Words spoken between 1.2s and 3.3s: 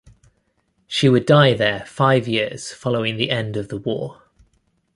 die there five years following the